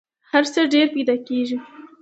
[0.31, 1.57] هر څه ډېر پیدا کېږي.